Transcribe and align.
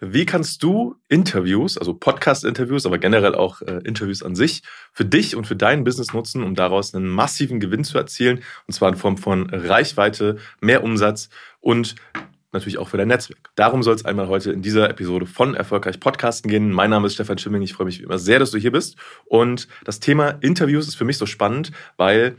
Wie 0.00 0.24
kannst 0.24 0.62
du 0.62 0.96
Interviews, 1.08 1.76
also 1.76 1.92
Podcast-Interviews, 1.92 2.86
aber 2.86 2.96
generell 2.96 3.34
auch 3.34 3.60
äh, 3.60 3.80
Interviews 3.84 4.22
an 4.22 4.34
sich, 4.34 4.62
für 4.92 5.04
dich 5.04 5.36
und 5.36 5.46
für 5.46 5.56
dein 5.56 5.84
Business 5.84 6.14
nutzen, 6.14 6.42
um 6.42 6.54
daraus 6.54 6.94
einen 6.94 7.06
massiven 7.06 7.60
Gewinn 7.60 7.84
zu 7.84 7.98
erzielen? 7.98 8.42
Und 8.66 8.72
zwar 8.72 8.88
in 8.88 8.96
Form 8.96 9.18
von 9.18 9.50
Reichweite, 9.50 10.38
mehr 10.62 10.82
Umsatz 10.84 11.28
und 11.60 11.96
natürlich 12.50 12.78
auch 12.78 12.88
für 12.88 12.96
dein 12.96 13.08
Netzwerk. 13.08 13.50
Darum 13.56 13.82
soll 13.82 13.94
es 13.94 14.06
einmal 14.06 14.28
heute 14.28 14.52
in 14.52 14.62
dieser 14.62 14.88
Episode 14.88 15.26
von 15.26 15.54
Erfolgreich 15.54 16.00
Podcasten 16.00 16.50
gehen. 16.50 16.72
Mein 16.72 16.88
Name 16.88 17.06
ist 17.06 17.14
Stefan 17.14 17.36
Schimming. 17.36 17.60
Ich 17.60 17.74
freue 17.74 17.84
mich 17.84 18.00
wie 18.00 18.04
immer 18.04 18.18
sehr, 18.18 18.38
dass 18.38 18.52
du 18.52 18.58
hier 18.58 18.72
bist. 18.72 18.96
Und 19.26 19.68
das 19.84 20.00
Thema 20.00 20.30
Interviews 20.40 20.88
ist 20.88 20.94
für 20.94 21.04
mich 21.04 21.18
so 21.18 21.26
spannend, 21.26 21.72
weil 21.98 22.36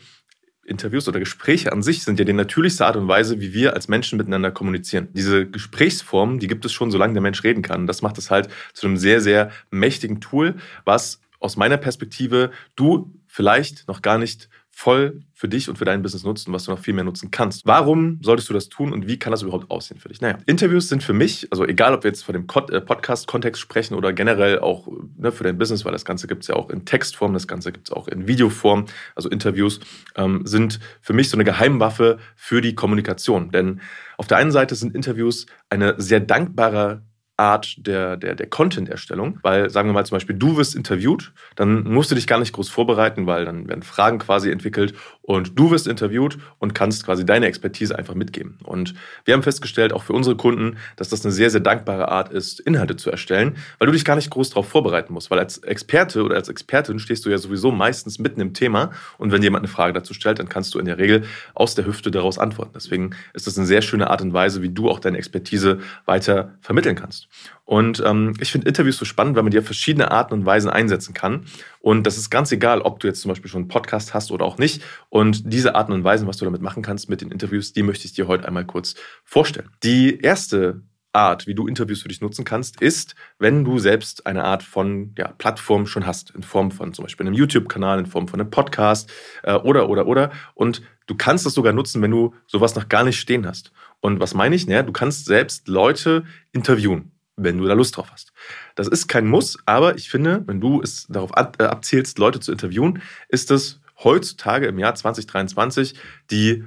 Interviews 0.66 1.08
oder 1.08 1.20
Gespräche 1.20 1.72
an 1.72 1.82
sich 1.82 2.04
sind 2.04 2.20
ja 2.20 2.26
die 2.26 2.34
natürlichste 2.34 2.86
Art 2.86 2.96
und 2.96 3.08
Weise, 3.08 3.42
wie 3.42 3.54
wir 3.54 3.74
als 3.74 3.88
Menschen 3.88 4.18
miteinander 4.18 4.52
kommunizieren. 4.52 5.10
Diese 5.14 5.48
Gesprächsform, 5.48 6.40
die 6.40 6.48
gibt 6.48 6.66
es 6.66 6.72
schon, 6.72 6.92
solange 6.92 7.14
der 7.14 7.22
Mensch 7.22 7.44
reden 7.44 7.64
kann. 7.64 7.88
Das 7.88 8.02
macht 8.02 8.18
es 8.18 8.30
halt 8.30 8.50
zu 8.74 8.88
einem 8.88 8.98
sehr, 8.98 9.22
sehr 9.22 9.52
mächtigen 9.72 10.22
Tool, 10.22 10.56
was 10.86 11.20
aus 11.40 11.58
meiner 11.58 11.78
Perspektive 11.78 12.52
du 12.76 13.12
vielleicht 13.28 13.88
noch 13.88 14.02
gar 14.02 14.18
nicht 14.18 14.50
voll 14.72 15.22
für 15.34 15.48
dich 15.48 15.70
und 15.70 15.78
für 15.78 15.86
dein 15.86 16.02
Business 16.02 16.24
nutzen, 16.24 16.54
was 16.54 16.66
du 16.66 16.72
noch 16.72 16.80
viel 16.80 16.94
mehr 16.94 17.04
nutzen 17.04 17.30
kannst. 17.30 17.66
Warum 17.66 18.20
solltest 18.24 18.50
du 18.50 18.54
das 18.54 18.70
tun 18.70 18.94
und 18.94 19.08
wie 19.08 19.20
kann 19.20 19.32
das 19.32 19.42
überhaupt 19.42 19.70
aussehen 19.70 20.00
für 20.00 20.10
dich? 20.10 20.22
Naja, 20.22 20.38
Interviews 20.46 20.88
sind 20.88 21.04
für 21.04 21.14
mich, 21.14 21.48
also 21.52 21.66
egal, 21.66 21.94
ob 21.94 22.04
wir 22.04 22.10
jetzt 22.10 22.24
von 22.24 22.34
dem 22.34 22.44
äh, 22.44 22.82
Podcast-Kontext 22.82 23.62
sprechen 23.62 23.96
oder 23.96 24.14
generell 24.14 24.60
auch 24.60 24.88
ne, 25.18 25.32
für 25.32 25.44
dein 25.44 25.58
Business, 25.58 25.86
weil 25.86 25.92
das 25.92 26.06
Ganze 26.06 26.28
gibt 26.28 26.44
es 26.44 26.48
ja 26.48 26.56
auch 26.56 26.70
in 26.70 26.86
Textform, 26.86 27.34
das 27.34 27.48
Ganze 27.48 27.72
gibt 27.72 27.90
es 27.90 27.94
auch 27.94 28.08
in 28.08 28.28
Videoform, 28.28 28.86
also 29.16 29.30
Interviews 29.30 29.82
ähm, 30.16 30.42
sind 30.46 30.80
für 31.02 31.14
mich 31.14 31.30
so 31.30 31.38
eine 31.38 31.44
Geheimwaffe 31.44 32.18
für 32.36 32.62
die 32.62 32.74
Kommunikation. 32.74 33.52
Denn 33.52 33.82
auf 34.18 34.28
der 34.28 34.38
einen 34.38 34.52
Seite 34.52 34.76
sind 34.76 34.96
Interviews 34.96 35.46
eine 35.70 35.96
sehr 35.98 36.22
dankbare 36.22 37.04
Art 37.42 37.76
der, 37.88 38.18
der, 38.18 38.36
der 38.36 38.48
Content-Erstellung. 38.48 39.40
Weil, 39.42 39.70
sagen 39.70 39.90
wir 39.90 39.94
mal 39.94 40.06
zum 40.06 40.16
Beispiel, 40.16 40.36
du 40.36 40.58
wirst 40.58 40.76
interviewt, 40.76 41.34
dann 41.56 41.84
musst 41.84 42.12
du 42.12 42.16
dich 42.16 42.28
gar 42.28 42.40
nicht 42.40 42.54
groß 42.54 42.70
vorbereiten, 42.70 43.26
weil 43.26 43.46
dann 43.46 43.68
werden 43.68 43.82
Fragen 43.82 44.20
quasi 44.20 44.52
entwickelt 44.52 44.94
und 45.24 45.58
du 45.58 45.72
wirst 45.72 45.88
interviewt 45.88 46.38
und 46.60 46.76
kannst 46.76 47.06
quasi 47.06 47.26
deine 47.26 47.48
Expertise 47.48 47.98
einfach 47.98 48.14
mitgeben. 48.14 48.60
Und 48.64 48.94
wir 49.26 49.34
haben 49.34 49.44
festgestellt, 49.44 49.92
auch 49.92 50.04
für 50.04 50.14
unsere 50.14 50.36
Kunden, 50.36 50.78
dass 50.98 51.10
das 51.10 51.26
eine 51.26 51.32
sehr, 51.32 51.50
sehr 51.50 51.62
dankbare 51.62 52.10
Art 52.10 52.32
ist, 52.32 52.60
Inhalte 52.60 52.96
zu 52.96 53.10
erstellen, 53.10 53.58
weil 53.80 53.88
du 53.88 53.94
dich 53.94 54.06
gar 54.06 54.16
nicht 54.16 54.30
groß 54.30 54.52
darauf 54.52 54.68
vorbereiten 54.68 55.14
musst. 55.14 55.32
Weil 55.32 55.40
als 55.40 55.58
Experte 55.60 56.24
oder 56.24 56.36
als 56.36 56.48
Expertin 56.48 57.00
stehst 57.00 57.26
du 57.26 57.30
ja 57.30 57.40
sowieso 57.40 57.72
meistens 57.72 58.20
mitten 58.20 58.40
im 58.40 58.54
Thema 58.54 58.92
und 59.18 59.32
wenn 59.32 59.42
jemand 59.42 59.64
eine 59.64 59.72
Frage 59.72 59.94
dazu 59.94 60.14
stellt, 60.14 60.40
dann 60.40 60.50
kannst 60.50 60.76
du 60.76 60.80
in 60.80 60.86
der 60.86 61.00
Regel 61.00 61.24
aus 61.56 61.74
der 61.76 61.86
Hüfte 61.86 62.12
daraus 62.12 62.38
antworten. 62.38 62.74
Deswegen 62.76 63.12
ist 63.34 63.48
das 63.48 63.58
eine 63.58 63.66
sehr 63.66 63.82
schöne 63.82 64.10
Art 64.10 64.22
und 64.22 64.34
Weise, 64.34 64.62
wie 64.62 64.70
du 64.70 64.90
auch 64.90 65.00
deine 65.00 65.18
Expertise 65.18 65.80
weiter 66.06 66.54
vermitteln 66.62 66.96
kannst. 66.96 67.28
Und 67.66 68.02
ähm, 68.06 68.34
ich 68.40 68.52
finde 68.52 68.68
Interviews 68.68 68.98
so 68.98 69.06
spannend, 69.06 69.36
weil 69.36 69.44
man 69.44 69.52
die 69.52 69.60
auf 69.60 69.66
verschiedene 69.66 70.12
Arten 70.12 70.34
und 70.34 70.46
Weisen 70.46 70.70
einsetzen 70.70 71.14
kann. 71.14 71.46
Und 71.80 72.06
das 72.06 72.18
ist 72.18 72.30
ganz 72.30 72.52
egal, 72.52 72.82
ob 72.82 73.00
du 73.00 73.08
jetzt 73.08 73.22
zum 73.22 73.30
Beispiel 73.30 73.50
schon 73.50 73.62
einen 73.62 73.70
Podcast 73.70 74.14
hast 74.14 74.32
oder 74.32 74.46
auch 74.46 74.58
nicht. 74.58 74.84
Und 75.10 75.52
diese 75.54 75.76
Arten 75.76 75.94
und 75.94 76.04
Weisen, 76.04 76.28
was 76.28 76.38
du 76.38 76.46
damit 76.46 76.62
machen 76.62 76.84
kannst 76.84 77.10
mit 77.10 77.22
den 77.22 77.32
Interviews, 77.32 77.74
die 77.74 77.84
möchte 77.84 78.06
ich 78.06 78.14
dir 78.14 78.28
heute 78.28 78.48
einmal 78.48 78.66
kurz 78.66 78.96
vorstellen. 79.24 79.70
Die 79.84 80.20
erste 80.20 80.82
Art, 81.14 81.46
wie 81.46 81.56
du 81.56 81.68
Interviews 81.68 82.02
für 82.02 82.08
dich 82.08 82.22
nutzen 82.22 82.46
kannst, 82.46 82.82
ist, 82.82 83.16
wenn 83.38 83.66
du 83.66 83.80
selbst 83.80 84.26
eine 84.26 84.44
Art 84.46 84.64
von 84.64 85.14
ja, 85.18 85.30
Plattform 85.38 85.86
schon 85.86 86.06
hast, 86.06 86.32
in 86.32 86.44
Form 86.44 86.72
von 86.72 86.94
zum 86.94 87.04
Beispiel 87.04 87.26
einem 87.26 87.36
YouTube-Kanal, 87.36 88.00
in 88.00 88.06
Form 88.06 88.28
von 88.28 88.40
einem 88.40 88.50
Podcast 88.50 89.12
äh, 89.44 89.54
oder, 89.54 89.90
oder, 89.90 90.08
oder. 90.08 90.32
Und 90.54 90.82
du 91.08 91.16
kannst 91.16 91.46
das 91.46 91.54
sogar 91.54 91.74
nutzen, 91.74 92.02
wenn 92.02 92.12
du 92.12 92.34
sowas 92.48 92.76
noch 92.76 92.88
gar 92.88 93.04
nicht 93.04 93.20
stehen 93.20 93.46
hast. 93.46 93.72
Und 94.00 94.20
was 94.20 94.34
meine 94.34 94.56
ich? 94.56 94.68
Naja, 94.68 94.84
du 94.84 94.94
kannst 94.94 95.26
selbst 95.26 95.68
Leute 95.68 96.24
interviewen 96.54 97.11
wenn 97.36 97.58
du 97.58 97.66
da 97.66 97.74
Lust 97.74 97.98
drauf 97.98 98.12
hast. 98.12 98.34
Das 98.76 98.88
ist 98.88 99.08
kein 99.08 99.28
Muss, 99.28 99.58
aber 99.66 99.96
ich 99.96 100.10
finde, 100.10 100.44
wenn 100.48 100.62
du 100.62 100.82
es 100.82 101.08
darauf 101.08 101.32
äh, 101.32 101.64
abzielst, 101.64 102.18
Leute 102.18 102.40
zu 102.40 102.52
interviewen, 102.52 103.02
ist 103.30 103.52
das 103.52 103.80
heutzutage 104.04 104.68
im 104.68 104.80
Jahr 104.80 104.96
2023 104.96 105.96
die 106.30 106.64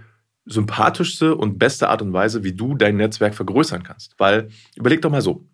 sympathischste 0.46 1.34
und 1.34 1.58
beste 1.58 1.88
Art 1.88 2.02
und 2.02 2.12
Weise, 2.12 2.44
wie 2.44 2.52
du 2.52 2.74
dein 2.74 2.96
Netzwerk 2.96 3.34
vergrößern 3.34 3.82
kannst. 3.82 4.14
Weil 4.18 4.48
überleg 4.76 5.00
doch 5.02 5.10
mal 5.10 5.22
so, 5.22 5.46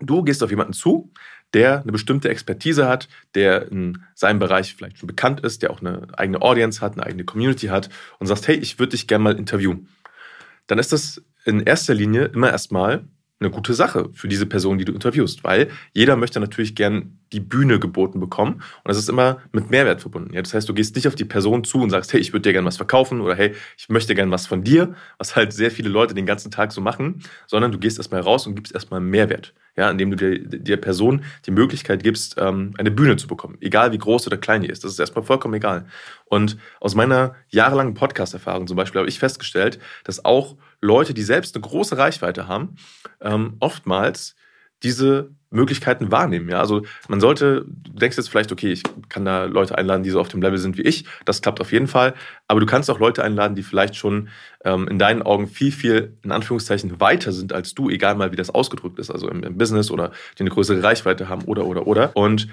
du 0.00 0.22
gehst 0.22 0.42
auf 0.42 0.50
jemanden 0.50 0.74
zu, 0.74 1.10
der 1.54 1.80
eine 1.80 1.92
bestimmte 1.92 2.28
Expertise 2.28 2.86
hat, 2.86 3.08
der 3.34 3.70
in 3.70 4.02
seinem 4.14 4.38
Bereich 4.38 4.74
vielleicht 4.74 4.98
schon 4.98 5.06
bekannt 5.06 5.40
ist, 5.40 5.62
der 5.62 5.70
auch 5.70 5.80
eine 5.80 6.06
eigene 6.16 6.42
Audience 6.42 6.80
hat, 6.82 6.92
eine 6.92 7.04
eigene 7.04 7.24
Community 7.24 7.68
hat 7.68 7.88
und 8.18 8.26
sagst, 8.26 8.48
hey, 8.48 8.56
ich 8.56 8.78
würde 8.78 8.90
dich 8.90 9.06
gerne 9.06 9.24
mal 9.24 9.36
interviewen. 9.36 9.88
Dann 10.66 10.78
ist 10.78 10.92
das 10.92 11.22
in 11.46 11.60
erster 11.60 11.94
Linie 11.94 12.26
immer 12.26 12.50
erstmal 12.50 13.04
eine 13.40 13.50
gute 13.50 13.74
Sache 13.74 14.10
für 14.14 14.26
diese 14.26 14.46
Person, 14.46 14.78
die 14.78 14.84
du 14.84 14.92
interviewst, 14.92 15.44
weil 15.44 15.68
jeder 15.92 16.16
möchte 16.16 16.40
natürlich 16.40 16.74
gern 16.74 17.18
die 17.32 17.40
Bühne 17.40 17.78
geboten 17.78 18.18
bekommen 18.20 18.54
und 18.54 18.88
das 18.88 18.98
ist 18.98 19.08
immer 19.08 19.38
mit 19.52 19.70
Mehrwert 19.70 20.00
verbunden. 20.00 20.34
Ja, 20.34 20.42
das 20.42 20.54
heißt, 20.54 20.68
du 20.68 20.74
gehst 20.74 20.96
nicht 20.96 21.06
auf 21.06 21.14
die 21.14 21.24
Person 21.24 21.62
zu 21.62 21.78
und 21.78 21.90
sagst, 21.90 22.12
hey, 22.12 22.20
ich 22.20 22.32
würde 22.32 22.48
dir 22.48 22.52
gern 22.52 22.64
was 22.64 22.76
verkaufen 22.76 23.20
oder 23.20 23.36
hey, 23.36 23.54
ich 23.76 23.88
möchte 23.88 24.14
gern 24.14 24.30
was 24.30 24.46
von 24.46 24.64
dir, 24.64 24.94
was 25.18 25.36
halt 25.36 25.52
sehr 25.52 25.70
viele 25.70 25.88
Leute 25.88 26.14
den 26.14 26.26
ganzen 26.26 26.50
Tag 26.50 26.72
so 26.72 26.80
machen, 26.80 27.22
sondern 27.46 27.70
du 27.70 27.78
gehst 27.78 27.98
erstmal 27.98 28.22
raus 28.22 28.46
und 28.46 28.56
gibst 28.56 28.74
erstmal 28.74 29.00
Mehrwert, 29.00 29.54
ja, 29.76 29.88
indem 29.88 30.10
du 30.10 30.16
der, 30.16 30.38
der 30.38 30.76
Person 30.78 31.22
die 31.46 31.52
Möglichkeit 31.52 32.02
gibst, 32.02 32.36
ähm, 32.38 32.72
eine 32.78 32.90
Bühne 32.90 33.16
zu 33.16 33.28
bekommen, 33.28 33.56
egal 33.60 33.92
wie 33.92 33.98
groß 33.98 34.26
oder 34.26 34.36
klein 34.36 34.62
die 34.62 34.68
ist. 34.68 34.82
Das 34.82 34.90
ist 34.90 34.98
erstmal 34.98 35.24
vollkommen 35.24 35.54
egal. 35.54 35.86
Und 36.24 36.56
aus 36.80 36.96
meiner 36.96 37.36
jahrelangen 37.50 37.94
Podcast-Erfahrung 37.94 38.66
zum 38.66 38.76
Beispiel 38.76 38.98
habe 38.98 39.08
ich 39.08 39.18
festgestellt, 39.18 39.78
dass 40.02 40.24
auch 40.24 40.56
Leute, 40.80 41.14
die 41.14 41.22
selbst 41.22 41.54
eine 41.54 41.62
große 41.62 41.98
Reichweite 41.98 42.48
haben, 42.48 42.76
ähm, 43.20 43.56
oftmals 43.60 44.34
diese 44.82 45.30
Möglichkeiten 45.50 46.12
wahrnehmen. 46.12 46.48
Ja? 46.48 46.60
Also 46.60 46.82
man 47.08 47.20
sollte, 47.20 47.64
du 47.66 47.92
denkst 47.92 48.16
jetzt 48.16 48.28
vielleicht, 48.28 48.52
okay, 48.52 48.70
ich 48.70 48.82
kann 49.08 49.24
da 49.24 49.44
Leute 49.44 49.76
einladen, 49.76 50.02
die 50.02 50.10
so 50.10 50.20
auf 50.20 50.28
dem 50.28 50.42
Level 50.42 50.58
sind 50.58 50.76
wie 50.76 50.82
ich. 50.82 51.04
Das 51.24 51.40
klappt 51.40 51.60
auf 51.60 51.72
jeden 51.72 51.88
Fall. 51.88 52.14
Aber 52.46 52.60
du 52.60 52.66
kannst 52.66 52.90
auch 52.90 52.98
Leute 52.98 53.24
einladen, 53.24 53.54
die 53.54 53.62
vielleicht 53.62 53.96
schon 53.96 54.28
ähm, 54.64 54.86
in 54.88 54.98
deinen 54.98 55.22
Augen 55.22 55.48
viel, 55.48 55.72
viel, 55.72 56.16
in 56.22 56.32
Anführungszeichen, 56.32 57.00
weiter 57.00 57.32
sind 57.32 57.52
als 57.52 57.74
du, 57.74 57.88
egal 57.88 58.14
mal, 58.14 58.30
wie 58.30 58.36
das 58.36 58.50
ausgedrückt 58.50 58.98
ist, 58.98 59.10
also 59.10 59.28
im, 59.28 59.42
im 59.42 59.58
Business 59.58 59.90
oder 59.90 60.12
die 60.38 60.42
eine 60.42 60.50
größere 60.50 60.82
Reichweite 60.82 61.28
haben 61.28 61.44
oder, 61.44 61.64
oder, 61.64 61.86
oder. 61.86 62.14
Und 62.14 62.48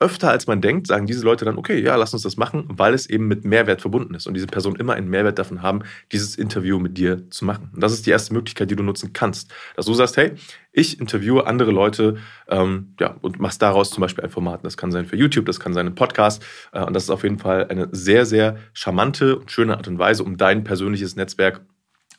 öfter 0.00 0.30
als 0.30 0.46
man 0.46 0.60
denkt, 0.60 0.86
sagen 0.86 1.06
diese 1.06 1.24
Leute 1.24 1.44
dann, 1.44 1.58
okay, 1.58 1.80
ja, 1.80 1.96
lass 1.96 2.12
uns 2.12 2.22
das 2.22 2.36
machen, 2.36 2.66
weil 2.68 2.94
es 2.94 3.08
eben 3.08 3.26
mit 3.26 3.44
Mehrwert 3.44 3.80
verbunden 3.80 4.14
ist 4.14 4.26
und 4.26 4.34
diese 4.34 4.46
Personen 4.46 4.76
immer 4.76 4.94
einen 4.94 5.08
Mehrwert 5.08 5.38
davon 5.38 5.62
haben, 5.62 5.80
dieses 6.12 6.36
Interview 6.36 6.78
mit 6.78 6.96
dir 6.96 7.28
zu 7.30 7.44
machen. 7.44 7.70
Und 7.74 7.82
das 7.82 7.92
ist 7.92 8.06
die 8.06 8.10
erste 8.10 8.32
Möglichkeit, 8.32 8.70
die 8.70 8.76
du 8.76 8.82
nutzen 8.82 9.12
kannst. 9.12 9.52
Dass 9.74 9.86
du 9.86 9.94
sagst, 9.94 10.16
hey, 10.16 10.32
ich 10.72 11.00
interviewe 11.00 11.46
andere 11.46 11.72
Leute 11.72 12.18
ähm, 12.48 12.94
ja, 13.00 13.16
und 13.22 13.40
machst 13.40 13.60
daraus 13.60 13.90
zum 13.90 14.02
Beispiel 14.02 14.24
ein 14.24 14.30
Format. 14.30 14.64
Das 14.64 14.76
kann 14.76 14.92
sein 14.92 15.06
für 15.06 15.16
YouTube, 15.16 15.46
das 15.46 15.58
kann 15.58 15.74
sein 15.74 15.86
ein 15.86 15.94
Podcast. 15.96 16.44
Äh, 16.72 16.84
und 16.84 16.94
das 16.94 17.04
ist 17.04 17.10
auf 17.10 17.24
jeden 17.24 17.38
Fall 17.38 17.66
eine 17.68 17.88
sehr, 17.90 18.24
sehr 18.24 18.56
charmante 18.72 19.36
und 19.36 19.50
schöne 19.50 19.76
Art 19.76 19.88
und 19.88 19.98
Weise, 19.98 20.22
um 20.22 20.36
dein 20.36 20.62
persönliches 20.62 21.16
Netzwerk 21.16 21.62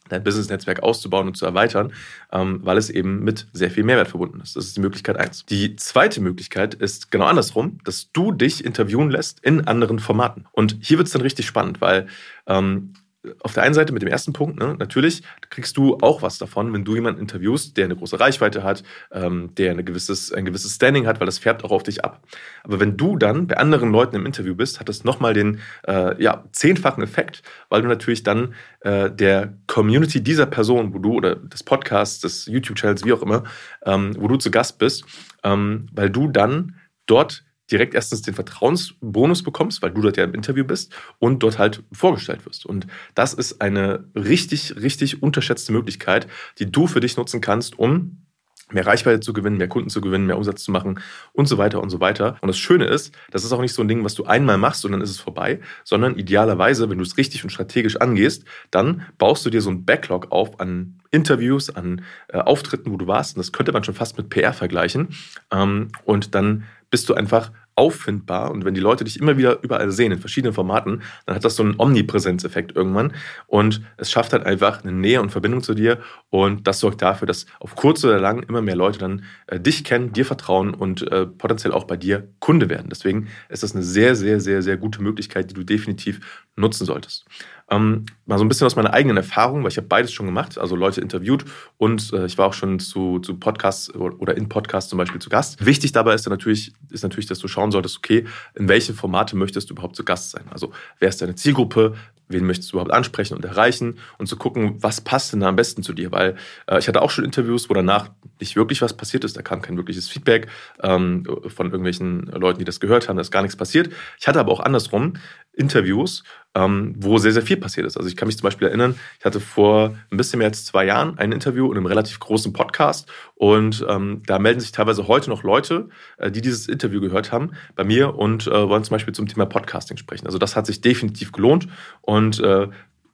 dein 0.09 0.23
Business-Netzwerk 0.23 0.83
auszubauen 0.83 1.27
und 1.27 1.37
zu 1.37 1.45
erweitern, 1.45 1.93
ähm, 2.31 2.59
weil 2.63 2.77
es 2.77 2.89
eben 2.89 3.23
mit 3.23 3.47
sehr 3.53 3.71
viel 3.71 3.83
Mehrwert 3.83 4.09
verbunden 4.09 4.41
ist. 4.41 4.55
Das 4.55 4.65
ist 4.65 4.77
die 4.77 4.81
Möglichkeit 4.81 5.17
eins. 5.17 5.45
Die 5.45 5.75
zweite 5.75 6.21
Möglichkeit 6.21 6.73
ist 6.73 7.11
genau 7.11 7.25
andersrum, 7.25 7.79
dass 7.83 8.11
du 8.11 8.31
dich 8.31 8.65
interviewen 8.65 9.09
lässt 9.09 9.39
in 9.39 9.67
anderen 9.67 9.99
Formaten. 9.99 10.45
Und 10.51 10.77
hier 10.81 10.97
wird 10.97 11.07
es 11.07 11.13
dann 11.13 11.21
richtig 11.21 11.45
spannend, 11.45 11.81
weil 11.81 12.07
ähm, 12.47 12.93
auf 13.41 13.53
der 13.53 13.63
einen 13.63 13.73
Seite 13.73 13.91
mit 13.91 14.01
dem 14.01 14.07
ersten 14.07 14.31
Punkt, 14.31 14.57
ne, 14.59 14.75
natürlich 14.79 15.23
kriegst 15.49 15.75
du 15.75 15.97
auch 16.01 16.21
was 16.21 16.37
davon, 16.37 16.71
wenn 16.71 16.85
du 16.85 16.95
jemanden 16.95 17.19
interviewst, 17.19 17.75
der 17.75 17.85
eine 17.85 17.95
große 17.95 18.19
Reichweite 18.19 18.63
hat, 18.63 18.83
ähm, 19.11 19.53
der 19.55 19.71
eine 19.71 19.83
gewisses, 19.83 20.31
ein 20.31 20.45
gewisses 20.45 20.75
Standing 20.75 21.05
hat, 21.05 21.19
weil 21.19 21.25
das 21.25 21.37
färbt 21.37 21.65
auch 21.65 21.71
auf 21.71 21.83
dich 21.83 22.05
ab. 22.05 22.23
Aber 22.63 22.79
wenn 22.79 22.95
du 22.95 23.17
dann 23.17 23.47
bei 23.47 23.57
anderen 23.57 23.91
Leuten 23.91 24.15
im 24.15 24.25
Interview 24.25 24.55
bist, 24.55 24.79
hat 24.79 24.87
das 24.87 25.03
nochmal 25.03 25.33
den 25.33 25.59
äh, 25.85 26.21
ja, 26.21 26.45
zehnfachen 26.53 27.03
Effekt, 27.03 27.43
weil 27.67 27.81
du 27.81 27.89
natürlich 27.89 28.23
dann 28.23 28.53
äh, 28.81 29.11
der 29.11 29.53
Community 29.67 30.23
dieser 30.23 30.45
Person, 30.45 30.93
wo 30.93 30.99
du 30.99 31.13
oder 31.13 31.35
des 31.35 31.63
Podcasts, 31.63 32.21
des 32.21 32.45
YouTube-Channels, 32.45 33.03
wie 33.03 33.13
auch 33.13 33.21
immer, 33.21 33.43
ähm, 33.85 34.15
wo 34.17 34.29
du 34.29 34.37
zu 34.37 34.49
Gast 34.49 34.79
bist, 34.79 35.03
ähm, 35.43 35.87
weil 35.91 36.09
du 36.09 36.29
dann 36.29 36.75
dort 37.05 37.43
direkt 37.71 37.93
erstens 37.93 38.21
den 38.21 38.33
Vertrauensbonus 38.33 39.43
bekommst, 39.43 39.81
weil 39.81 39.91
du 39.91 40.01
dort 40.01 40.17
ja 40.17 40.23
im 40.23 40.33
Interview 40.33 40.63
bist 40.63 40.93
und 41.19 41.43
dort 41.43 41.59
halt 41.59 41.83
vorgestellt 41.91 42.45
wirst. 42.45 42.65
Und 42.65 42.87
das 43.15 43.33
ist 43.33 43.61
eine 43.61 44.05
richtig, 44.15 44.75
richtig 44.75 45.23
unterschätzte 45.23 45.71
Möglichkeit, 45.71 46.27
die 46.59 46.71
du 46.71 46.87
für 46.87 46.99
dich 46.99 47.17
nutzen 47.17 47.41
kannst, 47.41 47.77
um 47.77 48.25
mehr 48.71 48.85
Reichweite 48.85 49.19
zu 49.19 49.33
gewinnen, 49.33 49.57
mehr 49.57 49.67
Kunden 49.67 49.89
zu 49.89 50.01
gewinnen, 50.01 50.25
mehr 50.25 50.37
Umsatz 50.37 50.63
zu 50.63 50.71
machen 50.71 50.99
und 51.33 51.47
so 51.47 51.57
weiter 51.57 51.81
und 51.81 51.89
so 51.89 51.99
weiter. 51.99 52.37
Und 52.41 52.47
das 52.47 52.57
Schöne 52.57 52.85
ist, 52.85 53.15
das 53.31 53.43
ist 53.43 53.51
auch 53.51 53.61
nicht 53.61 53.73
so 53.73 53.81
ein 53.81 53.87
Ding, 53.87 54.03
was 54.03 54.15
du 54.15 54.25
einmal 54.25 54.57
machst 54.57 54.85
und 54.85 54.91
dann 54.91 55.01
ist 55.01 55.09
es 55.09 55.19
vorbei, 55.19 55.59
sondern 55.83 56.15
idealerweise, 56.17 56.89
wenn 56.89 56.97
du 56.97 57.03
es 57.03 57.17
richtig 57.17 57.43
und 57.43 57.49
strategisch 57.49 57.97
angehst, 57.97 58.45
dann 58.71 59.05
baust 59.17 59.45
du 59.45 59.49
dir 59.49 59.61
so 59.61 59.69
ein 59.69 59.85
Backlog 59.85 60.31
auf 60.31 60.59
an 60.59 60.99
Interviews, 61.11 61.69
an 61.69 62.03
äh, 62.27 62.37
Auftritten, 62.37 62.91
wo 62.91 62.97
du 62.97 63.07
warst. 63.07 63.35
Und 63.35 63.39
das 63.39 63.51
könnte 63.51 63.71
man 63.71 63.83
schon 63.83 63.95
fast 63.95 64.17
mit 64.17 64.29
PR 64.29 64.53
vergleichen. 64.53 65.09
Ähm, 65.51 65.89
und 66.05 66.35
dann 66.35 66.65
bist 66.89 67.09
du 67.09 67.13
einfach 67.13 67.51
auffindbar 67.79 68.51
und 68.51 68.65
wenn 68.65 68.73
die 68.73 68.81
Leute 68.81 69.05
dich 69.05 69.19
immer 69.19 69.37
wieder 69.37 69.63
überall 69.63 69.89
sehen, 69.91 70.11
in 70.11 70.19
verschiedenen 70.19 70.53
Formaten, 70.53 71.01
dann 71.25 71.35
hat 71.35 71.45
das 71.45 71.55
so 71.55 71.63
einen 71.63 71.75
Omnipräsenzeffekt 71.77 72.75
irgendwann 72.75 73.13
und 73.47 73.81
es 73.95 74.11
schafft 74.11 74.33
halt 74.33 74.45
einfach 74.45 74.83
eine 74.83 74.91
Nähe 74.91 75.21
und 75.21 75.29
Verbindung 75.29 75.63
zu 75.63 75.73
dir 75.73 75.99
und 76.29 76.67
das 76.67 76.79
sorgt 76.81 77.01
dafür, 77.01 77.25
dass 77.25 77.45
auf 77.59 77.75
kurz 77.75 78.03
oder 78.03 78.19
lang 78.19 78.43
immer 78.43 78.61
mehr 78.61 78.75
Leute 78.75 78.99
dann 78.99 79.23
äh, 79.47 79.61
dich 79.61 79.85
kennen, 79.85 80.11
dir 80.11 80.25
vertrauen 80.25 80.73
und 80.73 81.09
äh, 81.09 81.25
potenziell 81.25 81.71
auch 81.71 81.85
bei 81.85 81.95
dir 81.95 82.27
Kunde 82.39 82.69
werden. 82.69 82.89
Deswegen 82.89 83.29
ist 83.47 83.63
das 83.63 83.73
eine 83.73 83.83
sehr, 83.83 84.15
sehr, 84.15 84.41
sehr, 84.41 84.61
sehr 84.61 84.75
gute 84.75 85.01
Möglichkeit, 85.01 85.49
die 85.49 85.53
du 85.53 85.63
definitiv 85.63 86.19
nutzen 86.57 86.85
solltest. 86.85 87.25
Ähm, 87.69 88.05
mal 88.25 88.37
so 88.37 88.45
ein 88.45 88.47
bisschen 88.47 88.65
aus 88.65 88.75
meiner 88.75 88.93
eigenen 88.93 89.17
Erfahrung, 89.17 89.63
weil 89.63 89.71
ich 89.71 89.77
habe 89.77 89.87
beides 89.87 90.11
schon 90.11 90.25
gemacht, 90.25 90.57
also 90.57 90.75
Leute 90.75 91.01
interviewt 91.01 91.45
und 91.77 92.11
äh, 92.13 92.25
ich 92.25 92.37
war 92.37 92.47
auch 92.47 92.53
schon 92.53 92.79
zu, 92.79 93.19
zu 93.19 93.35
Podcasts 93.35 93.93
oder 93.93 94.35
in 94.35 94.49
Podcasts 94.49 94.89
zum 94.89 94.97
Beispiel 94.97 95.21
zu 95.21 95.29
Gast. 95.29 95.65
Wichtig 95.65 95.91
dabei 95.91 96.13
ist 96.13 96.27
natürlich, 96.27 96.73
ist 96.89 97.03
natürlich, 97.03 97.27
dass 97.27 97.39
du 97.39 97.47
schauen 97.47 97.71
solltest, 97.71 97.97
okay, 97.97 98.25
in 98.55 98.67
welche 98.67 98.93
Formate 98.93 99.35
möchtest 99.35 99.69
du 99.69 99.73
überhaupt 99.73 99.95
zu 99.95 100.03
Gast 100.03 100.31
sein? 100.31 100.45
Also 100.51 100.71
wer 100.99 101.09
ist 101.09 101.21
deine 101.21 101.35
Zielgruppe? 101.35 101.95
wen 102.29 102.45
möchtest 102.45 102.71
du 102.71 102.77
überhaupt 102.77 102.93
ansprechen 102.93 103.33
und 103.33 103.43
erreichen 103.43 103.97
und 104.17 104.27
zu 104.27 104.37
gucken, 104.37 104.75
was 104.81 105.01
passt 105.01 105.33
denn 105.33 105.41
da 105.41 105.49
am 105.49 105.55
besten 105.55 105.83
zu 105.83 105.93
dir. 105.93 106.11
Weil 106.11 106.35
äh, 106.67 106.79
ich 106.79 106.87
hatte 106.87 107.01
auch 107.01 107.09
schon 107.09 107.25
Interviews, 107.25 107.69
wo 107.69 107.73
danach 107.73 108.11
nicht 108.39 108.55
wirklich 108.55 108.81
was 108.81 108.95
passiert 108.95 109.23
ist. 109.23 109.35
Da 109.35 109.41
kam 109.41 109.61
kein 109.61 109.75
wirkliches 109.75 110.07
Feedback 110.07 110.47
ähm, 110.81 111.25
von 111.47 111.67
irgendwelchen 111.67 112.27
Leuten, 112.27 112.59
die 112.59 112.65
das 112.65 112.79
gehört 112.79 113.09
haben, 113.09 113.17
da 113.17 113.21
ist 113.21 113.31
gar 113.31 113.41
nichts 113.41 113.57
passiert. 113.57 113.89
Ich 114.19 114.27
hatte 114.27 114.39
aber 114.39 114.51
auch 114.51 114.59
andersrum 114.59 115.13
Interviews, 115.59 116.23
ähm, 116.55 116.95
wo 116.97 117.17
sehr, 117.17 117.31
sehr 117.31 117.43
viel 117.43 117.57
passiert 117.57 117.85
ist. 117.85 117.97
Also 117.97 118.09
ich 118.09 118.15
kann 118.15 118.27
mich 118.27 118.37
zum 118.37 118.45
Beispiel 118.45 118.67
erinnern, 118.67 118.95
ich 119.19 119.25
hatte 119.25 119.39
vor 119.39 119.95
ein 120.09 120.17
bisschen 120.17 120.39
mehr 120.39 120.47
als 120.47 120.65
zwei 120.65 120.85
Jahren 120.85 121.17
ein 121.19 121.31
Interview 121.31 121.69
in 121.71 121.77
einem 121.77 121.85
relativ 121.85 122.19
großen 122.19 122.53
Podcast 122.53 123.11
und 123.35 123.85
ähm, 123.87 124.23
da 124.25 124.39
melden 124.39 124.59
sich 124.59 124.71
teilweise 124.71 125.07
heute 125.07 125.29
noch 125.29 125.43
Leute, 125.43 125.89
äh, 126.17 126.31
die 126.31 126.41
dieses 126.41 126.67
Interview 126.67 127.01
gehört 127.01 127.31
haben 127.31 127.51
bei 127.75 127.83
mir 127.83 128.15
und 128.15 128.47
äh, 128.47 128.69
wollen 128.69 128.83
zum 128.83 128.95
Beispiel 128.95 129.13
zum 129.13 129.27
Thema 129.27 129.45
Podcasting 129.45 129.97
sprechen. 129.97 130.25
Also 130.25 130.37
das 130.37 130.55
hat 130.55 130.65
sich 130.65 130.81
definitiv 130.81 131.31
gelohnt 131.31 131.67
und 132.01 132.39
äh, 132.39 132.67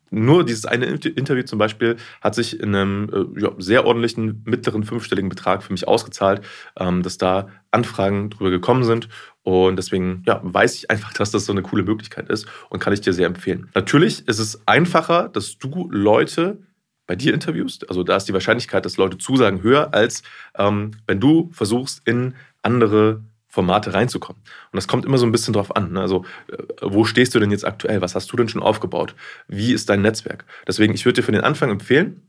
nur 0.09 0.45
dieses 0.45 0.65
eine 0.65 0.85
Interview 0.85 1.43
zum 1.43 1.59
Beispiel 1.59 1.97
hat 2.21 2.35
sich 2.35 2.59
in 2.59 2.75
einem 2.75 3.09
äh, 3.35 3.41
ja, 3.41 3.51
sehr 3.57 3.85
ordentlichen 3.85 4.43
mittleren 4.45 4.83
fünfstelligen 4.83 5.29
Betrag 5.29 5.63
für 5.63 5.73
mich 5.73 5.87
ausgezahlt, 5.87 6.41
ähm, 6.79 7.03
dass 7.03 7.17
da 7.17 7.49
Anfragen 7.71 8.29
drüber 8.29 8.49
gekommen 8.49 8.83
sind. 8.83 9.09
Und 9.43 9.77
deswegen 9.77 10.23
ja, 10.25 10.39
weiß 10.43 10.75
ich 10.75 10.89
einfach, 10.89 11.13
dass 11.13 11.31
das 11.31 11.45
so 11.45 11.51
eine 11.51 11.61
coole 11.61 11.83
Möglichkeit 11.83 12.29
ist 12.29 12.47
und 12.69 12.79
kann 12.79 12.93
ich 12.93 13.01
dir 13.01 13.13
sehr 13.13 13.27
empfehlen. 13.27 13.69
Natürlich 13.75 14.27
ist 14.27 14.39
es 14.39 14.67
einfacher, 14.67 15.29
dass 15.29 15.57
du 15.57 15.89
Leute 15.91 16.59
bei 17.07 17.15
dir 17.15 17.33
interviewst. 17.33 17.87
Also 17.89 18.03
da 18.03 18.15
ist 18.15 18.25
die 18.25 18.33
Wahrscheinlichkeit, 18.33 18.85
dass 18.85 18.97
Leute 18.97 19.17
zusagen, 19.17 19.61
höher, 19.61 19.93
als 19.93 20.23
ähm, 20.57 20.91
wenn 21.05 21.19
du 21.19 21.49
versuchst, 21.51 22.07
in 22.07 22.35
andere 22.63 23.21
Formate 23.55 23.93
reinzukommen. 23.93 24.41
Und 24.41 24.75
das 24.75 24.87
kommt 24.87 25.05
immer 25.05 25.17
so 25.17 25.25
ein 25.25 25.31
bisschen 25.31 25.53
drauf 25.53 25.75
an. 25.77 25.93
Ne? 25.93 26.01
Also, 26.01 26.25
äh, 26.51 26.57
wo 26.81 27.05
stehst 27.05 27.33
du 27.33 27.39
denn 27.39 27.51
jetzt 27.51 27.65
aktuell? 27.65 28.01
Was 28.01 28.13
hast 28.13 28.29
du 28.31 28.35
denn 28.35 28.49
schon 28.49 28.61
aufgebaut? 28.61 29.15
Wie 29.47 29.71
ist 29.71 29.89
dein 29.89 30.01
Netzwerk? 30.01 30.43
Deswegen, 30.67 30.93
ich 30.93 31.05
würde 31.05 31.21
dir 31.21 31.23
für 31.23 31.31
den 31.31 31.41
Anfang 31.41 31.71
empfehlen, 31.71 32.21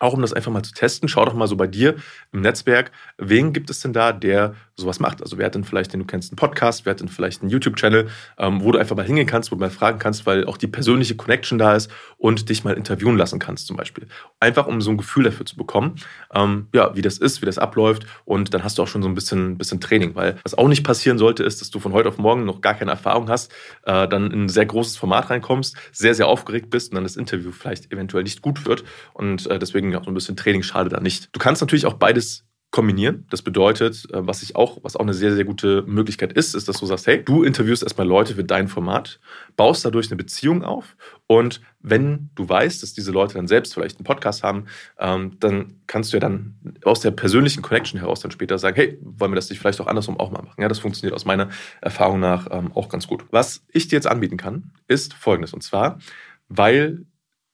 auch 0.00 0.12
um 0.12 0.22
das 0.22 0.32
einfach 0.32 0.52
mal 0.52 0.62
zu 0.62 0.72
testen, 0.72 1.08
schau 1.08 1.24
doch 1.24 1.34
mal 1.34 1.46
so 1.46 1.56
bei 1.56 1.66
dir 1.66 1.96
im 2.32 2.40
Netzwerk, 2.40 2.92
wen 3.16 3.52
gibt 3.52 3.70
es 3.70 3.80
denn 3.80 3.92
da, 3.92 4.12
der 4.12 4.54
sowas 4.76 5.00
macht? 5.00 5.22
Also 5.22 5.38
wer 5.38 5.46
hat 5.46 5.54
denn 5.54 5.64
vielleicht, 5.64 5.92
den 5.92 6.00
du 6.00 6.06
kennst, 6.06 6.30
einen 6.30 6.36
Podcast, 6.36 6.86
wer 6.86 6.92
hat 6.92 7.00
denn 7.00 7.08
vielleicht 7.08 7.42
einen 7.42 7.50
YouTube-Channel, 7.50 8.08
ähm, 8.38 8.62
wo 8.62 8.72
du 8.72 8.78
einfach 8.78 8.96
mal 8.96 9.04
hingehen 9.04 9.26
kannst, 9.26 9.50
wo 9.50 9.56
du 9.56 9.60
mal 9.60 9.70
fragen 9.70 9.98
kannst, 9.98 10.24
weil 10.24 10.46
auch 10.46 10.56
die 10.56 10.68
persönliche 10.68 11.16
Connection 11.16 11.58
da 11.58 11.74
ist 11.74 11.90
und 12.16 12.48
dich 12.48 12.64
mal 12.64 12.74
interviewen 12.74 13.16
lassen 13.16 13.38
kannst 13.38 13.66
zum 13.66 13.76
Beispiel. 13.76 14.06
Einfach 14.40 14.66
um 14.66 14.80
so 14.80 14.90
ein 14.90 14.96
Gefühl 14.96 15.24
dafür 15.24 15.44
zu 15.44 15.56
bekommen, 15.56 15.96
ähm, 16.32 16.68
ja, 16.72 16.94
wie 16.94 17.02
das 17.02 17.18
ist, 17.18 17.42
wie 17.42 17.46
das 17.46 17.58
abläuft 17.58 18.06
und 18.24 18.54
dann 18.54 18.62
hast 18.62 18.78
du 18.78 18.82
auch 18.82 18.88
schon 18.88 19.02
so 19.02 19.08
ein 19.08 19.14
bisschen, 19.14 19.58
bisschen 19.58 19.80
Training, 19.80 20.14
weil 20.14 20.38
was 20.44 20.56
auch 20.56 20.68
nicht 20.68 20.84
passieren 20.84 21.18
sollte, 21.18 21.42
ist, 21.42 21.60
dass 21.60 21.70
du 21.70 21.80
von 21.80 21.92
heute 21.92 22.08
auf 22.08 22.18
morgen 22.18 22.44
noch 22.44 22.60
gar 22.60 22.74
keine 22.74 22.92
Erfahrung 22.92 23.28
hast, 23.28 23.52
äh, 23.84 24.06
dann 24.06 24.30
in 24.30 24.44
ein 24.44 24.48
sehr 24.48 24.66
großes 24.66 24.96
Format 24.96 25.30
reinkommst, 25.30 25.76
sehr, 25.92 26.14
sehr 26.14 26.28
aufgeregt 26.28 26.70
bist 26.70 26.92
und 26.92 26.94
dann 26.94 27.04
das 27.04 27.16
Interview 27.16 27.50
vielleicht 27.50 27.92
eventuell 27.92 28.22
nicht 28.22 28.42
gut 28.42 28.64
wird 28.64 28.84
und 29.12 29.46
äh, 29.48 29.58
deswegen 29.58 29.87
auch 29.96 30.04
so 30.04 30.10
ein 30.10 30.14
bisschen 30.14 30.36
Training 30.36 30.62
schade 30.62 30.88
da 30.90 31.00
nicht. 31.00 31.28
Du 31.32 31.40
kannst 31.40 31.62
natürlich 31.62 31.86
auch 31.86 31.94
beides 31.94 32.44
kombinieren. 32.70 33.26
Das 33.30 33.40
bedeutet, 33.40 34.04
äh, 34.12 34.26
was 34.26 34.42
ich 34.42 34.54
auch, 34.54 34.78
was 34.82 34.94
auch 34.94 35.00
eine 35.00 35.14
sehr, 35.14 35.34
sehr 35.34 35.44
gute 35.44 35.82
Möglichkeit 35.86 36.34
ist, 36.34 36.54
ist, 36.54 36.68
dass 36.68 36.78
du 36.78 36.86
sagst, 36.86 37.06
hey, 37.06 37.24
du 37.24 37.42
interviewst 37.42 37.82
erstmal 37.82 38.06
Leute 38.06 38.34
für 38.34 38.44
dein 38.44 38.68
Format, 38.68 39.20
baust 39.56 39.84
dadurch 39.84 40.10
eine 40.10 40.16
Beziehung 40.16 40.62
auf 40.64 40.96
und 41.26 41.62
wenn 41.80 42.28
du 42.34 42.46
weißt, 42.46 42.82
dass 42.82 42.92
diese 42.92 43.10
Leute 43.10 43.34
dann 43.34 43.48
selbst 43.48 43.72
vielleicht 43.72 43.96
einen 43.96 44.04
Podcast 44.04 44.42
haben, 44.42 44.66
ähm, 44.98 45.36
dann 45.40 45.80
kannst 45.86 46.12
du 46.12 46.16
ja 46.16 46.20
dann 46.20 46.56
aus 46.84 47.00
der 47.00 47.12
persönlichen 47.12 47.62
Connection 47.62 48.00
heraus 48.00 48.20
dann 48.20 48.32
später 48.32 48.58
sagen, 48.58 48.76
hey, 48.76 48.98
wollen 49.00 49.30
wir 49.32 49.36
das 49.36 49.48
nicht 49.48 49.60
vielleicht 49.60 49.80
auch 49.80 49.86
andersrum 49.86 50.20
auch 50.20 50.30
mal 50.30 50.42
machen? 50.42 50.60
Ja, 50.60 50.68
das 50.68 50.78
funktioniert 50.78 51.14
aus 51.14 51.24
meiner 51.24 51.48
Erfahrung 51.80 52.20
nach 52.20 52.48
ähm, 52.50 52.72
auch 52.74 52.90
ganz 52.90 53.06
gut. 53.06 53.24
Was 53.30 53.64
ich 53.72 53.88
dir 53.88 53.96
jetzt 53.96 54.08
anbieten 54.08 54.36
kann, 54.36 54.72
ist 54.88 55.14
folgendes 55.14 55.54
und 55.54 55.62
zwar, 55.62 55.98
weil 56.48 57.06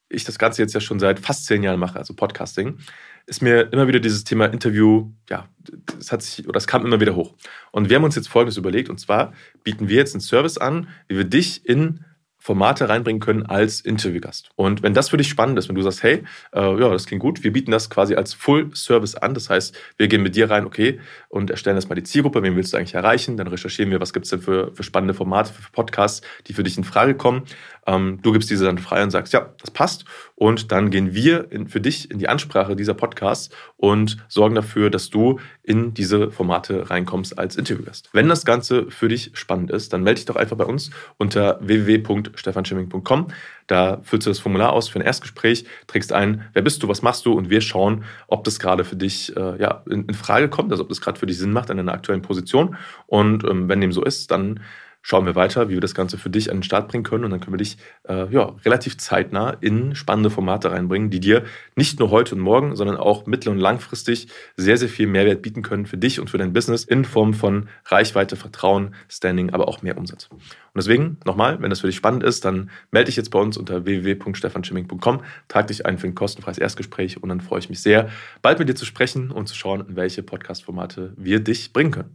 ich 0.08 0.24
das 0.24 0.38
Ganze 0.38 0.62
jetzt 0.62 0.74
ja 0.74 0.80
schon 0.80 1.00
seit 1.00 1.18
fast 1.20 1.46
zehn 1.46 1.62
Jahren 1.62 1.80
mache, 1.80 1.98
also 1.98 2.14
Podcasting, 2.14 2.78
ist 3.26 3.42
mir 3.42 3.72
immer 3.72 3.88
wieder 3.88 4.00
dieses 4.00 4.24
Thema 4.24 4.46
Interview, 4.46 5.10
ja, 5.30 5.48
das 5.96 6.12
hat 6.12 6.22
sich, 6.22 6.46
oder 6.46 6.58
es 6.58 6.66
kam 6.66 6.84
immer 6.84 7.00
wieder 7.00 7.16
hoch. 7.16 7.34
Und 7.72 7.88
wir 7.88 7.96
haben 7.96 8.04
uns 8.04 8.16
jetzt 8.16 8.28
Folgendes 8.28 8.56
überlegt, 8.56 8.90
und 8.90 9.00
zwar 9.00 9.32
bieten 9.62 9.88
wir 9.88 9.96
jetzt 9.96 10.14
einen 10.14 10.20
Service 10.20 10.58
an, 10.58 10.88
wie 11.08 11.16
wir 11.16 11.24
dich 11.24 11.66
in 11.66 12.04
Formate 12.44 12.90
reinbringen 12.90 13.20
können 13.20 13.46
als 13.46 13.80
Interviewgast. 13.80 14.50
Und 14.54 14.82
wenn 14.82 14.92
das 14.92 15.08
für 15.08 15.16
dich 15.16 15.28
spannend 15.28 15.58
ist, 15.58 15.70
wenn 15.70 15.76
du 15.76 15.80
sagst, 15.80 16.02
hey, 16.02 16.24
äh, 16.52 16.78
ja, 16.78 16.90
das 16.90 17.06
klingt 17.06 17.22
gut, 17.22 17.42
wir 17.42 17.54
bieten 17.54 17.70
das 17.70 17.88
quasi 17.88 18.16
als 18.16 18.34
Full 18.34 18.76
Service 18.76 19.14
an. 19.14 19.32
Das 19.32 19.48
heißt, 19.48 19.74
wir 19.96 20.08
gehen 20.08 20.22
mit 20.22 20.36
dir 20.36 20.50
rein, 20.50 20.66
okay, 20.66 21.00
und 21.30 21.50
erstellen 21.50 21.78
erstmal 21.78 21.96
die 21.96 22.02
Zielgruppe, 22.02 22.42
wen 22.42 22.54
willst 22.54 22.74
du 22.74 22.76
eigentlich 22.76 22.92
erreichen? 22.92 23.38
Dann 23.38 23.46
recherchieren 23.46 23.90
wir, 23.90 23.98
was 23.98 24.12
gibt 24.12 24.26
es 24.26 24.30
denn 24.30 24.42
für, 24.42 24.74
für 24.74 24.82
spannende 24.82 25.14
Formate, 25.14 25.54
für 25.54 25.72
Podcasts, 25.72 26.20
die 26.46 26.52
für 26.52 26.64
dich 26.64 26.76
in 26.76 26.84
Frage 26.84 27.14
kommen. 27.14 27.44
Ähm, 27.86 28.20
du 28.22 28.32
gibst 28.32 28.50
diese 28.50 28.64
dann 28.64 28.78
frei 28.78 29.02
und 29.02 29.10
sagst, 29.10 29.32
ja, 29.32 29.52
das 29.60 29.70
passt. 29.70 30.04
Und 30.36 30.72
dann 30.72 30.90
gehen 30.90 31.14
wir 31.14 31.52
in, 31.52 31.68
für 31.68 31.80
dich 31.80 32.10
in 32.10 32.18
die 32.18 32.28
Ansprache 32.28 32.76
dieser 32.76 32.94
Podcasts 32.94 33.54
und 33.76 34.16
sorgen 34.28 34.54
dafür, 34.54 34.90
dass 34.90 35.10
du 35.10 35.38
in 35.62 35.94
diese 35.94 36.30
Formate 36.30 36.90
reinkommst 36.90 37.38
als 37.38 37.56
Interviewgast. 37.56 38.10
Wenn 38.12 38.28
das 38.28 38.44
Ganze 38.44 38.90
für 38.90 39.08
dich 39.08 39.30
spannend 39.34 39.70
ist, 39.70 39.92
dann 39.92 40.02
melde 40.02 40.16
dich 40.16 40.24
doch 40.26 40.36
einfach 40.36 40.56
bei 40.56 40.64
uns 40.64 40.90
unter 41.18 41.58
www.stefanschimming.com. 41.60 43.28
Da 43.66 44.00
füllst 44.02 44.26
du 44.26 44.30
das 44.30 44.40
Formular 44.40 44.72
aus 44.72 44.88
für 44.88 44.98
ein 44.98 45.06
Erstgespräch, 45.06 45.64
trägst 45.86 46.12
ein, 46.12 46.44
wer 46.52 46.62
bist 46.62 46.82
du, 46.82 46.88
was 46.88 47.02
machst 47.02 47.24
du 47.24 47.32
und 47.32 47.48
wir 47.48 47.60
schauen, 47.60 48.04
ob 48.26 48.44
das 48.44 48.58
gerade 48.58 48.84
für 48.84 48.96
dich 48.96 49.34
äh, 49.36 49.60
ja, 49.60 49.82
in, 49.88 50.04
in, 50.04 50.14
Frage 50.14 50.48
kommt, 50.48 50.70
also 50.70 50.82
ob 50.82 50.88
das 50.88 51.00
gerade 51.00 51.18
für 51.18 51.26
dich 51.26 51.38
Sinn 51.38 51.52
macht 51.52 51.70
in 51.70 51.78
deiner 51.78 51.92
aktuellen 51.92 52.22
Position. 52.22 52.76
Und 53.06 53.44
ähm, 53.44 53.68
wenn 53.68 53.80
dem 53.80 53.92
so 53.92 54.04
ist, 54.04 54.30
dann 54.30 54.60
schauen 55.06 55.26
wir 55.26 55.34
weiter, 55.34 55.68
wie 55.68 55.74
wir 55.74 55.82
das 55.82 55.94
Ganze 55.94 56.16
für 56.16 56.30
dich 56.30 56.50
an 56.50 56.56
den 56.56 56.62
Start 56.62 56.88
bringen 56.88 57.04
können. 57.04 57.24
Und 57.24 57.30
dann 57.30 57.38
können 57.38 57.52
wir 57.52 57.58
dich 57.58 57.76
äh, 58.08 58.26
ja, 58.32 58.56
relativ 58.64 58.96
zeitnah 58.96 59.50
in 59.60 59.94
spannende 59.94 60.30
Formate 60.30 60.70
reinbringen, 60.70 61.10
die 61.10 61.20
dir 61.20 61.44
nicht 61.76 62.00
nur 62.00 62.10
heute 62.10 62.34
und 62.34 62.40
morgen, 62.40 62.74
sondern 62.74 62.96
auch 62.96 63.26
mittel- 63.26 63.50
und 63.50 63.58
langfristig 63.58 64.28
sehr, 64.56 64.78
sehr 64.78 64.88
viel 64.88 65.06
Mehrwert 65.06 65.42
bieten 65.42 65.60
können 65.60 65.84
für 65.84 65.98
dich 65.98 66.20
und 66.20 66.30
für 66.30 66.38
dein 66.38 66.54
Business 66.54 66.84
in 66.84 67.04
Form 67.04 67.34
von 67.34 67.68
Reichweite, 67.84 68.34
Vertrauen, 68.34 68.94
Standing, 69.06 69.50
aber 69.50 69.68
auch 69.68 69.82
mehr 69.82 69.98
Umsatz. 69.98 70.28
Und 70.30 70.40
deswegen, 70.74 71.18
nochmal, 71.26 71.60
wenn 71.60 71.68
das 71.68 71.80
für 71.80 71.86
dich 71.86 71.96
spannend 71.96 72.22
ist, 72.22 72.46
dann 72.46 72.70
melde 72.90 73.06
dich 73.06 73.16
jetzt 73.16 73.30
bei 73.30 73.38
uns 73.38 73.58
unter 73.58 73.84
www.stefanschimming.com, 73.84 75.20
trag 75.48 75.66
dich 75.66 75.84
ein 75.84 75.98
für 75.98 76.06
ein 76.06 76.14
kostenfreies 76.14 76.56
Erstgespräch 76.56 77.22
und 77.22 77.28
dann 77.28 77.42
freue 77.42 77.58
ich 77.58 77.68
mich 77.68 77.82
sehr, 77.82 78.08
bald 78.40 78.58
mit 78.58 78.70
dir 78.70 78.74
zu 78.74 78.86
sprechen 78.86 79.30
und 79.30 79.48
zu 79.48 79.54
schauen, 79.54 79.84
in 79.86 79.96
welche 79.96 80.22
Podcast-Formate 80.22 81.12
wir 81.18 81.40
dich 81.40 81.74
bringen 81.74 81.90
können. 81.90 82.14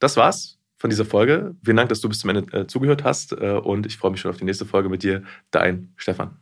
Das 0.00 0.18
war's 0.18 0.58
von 0.84 0.90
dieser 0.90 1.06
Folge. 1.06 1.56
Vielen 1.64 1.78
Dank, 1.78 1.88
dass 1.88 2.02
du 2.02 2.10
bis 2.10 2.18
zum 2.18 2.28
Ende 2.28 2.52
äh, 2.52 2.66
zugehört 2.66 3.04
hast 3.04 3.32
äh, 3.32 3.52
und 3.52 3.86
ich 3.86 3.96
freue 3.96 4.10
mich 4.10 4.20
schon 4.20 4.30
auf 4.30 4.36
die 4.36 4.44
nächste 4.44 4.66
Folge 4.66 4.90
mit 4.90 5.02
dir. 5.02 5.22
Dein 5.50 5.94
Stefan. 5.96 6.32